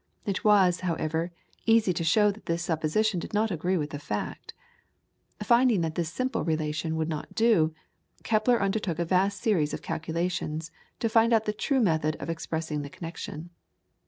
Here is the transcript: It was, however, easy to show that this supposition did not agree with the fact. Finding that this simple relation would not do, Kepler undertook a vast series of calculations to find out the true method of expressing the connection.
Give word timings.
It 0.25 0.43
was, 0.43 0.79
however, 0.79 1.31
easy 1.67 1.93
to 1.93 2.03
show 2.03 2.31
that 2.31 2.47
this 2.47 2.63
supposition 2.63 3.19
did 3.19 3.35
not 3.35 3.51
agree 3.51 3.77
with 3.77 3.91
the 3.91 3.99
fact. 3.99 4.55
Finding 5.43 5.81
that 5.81 5.93
this 5.93 6.11
simple 6.11 6.43
relation 6.43 6.95
would 6.95 7.07
not 7.07 7.35
do, 7.35 7.75
Kepler 8.23 8.59
undertook 8.59 8.97
a 8.97 9.05
vast 9.05 9.39
series 9.39 9.75
of 9.75 9.83
calculations 9.83 10.71
to 11.01 11.07
find 11.07 11.33
out 11.33 11.45
the 11.45 11.53
true 11.53 11.81
method 11.81 12.15
of 12.19 12.31
expressing 12.31 12.81
the 12.81 12.89
connection. 12.89 13.51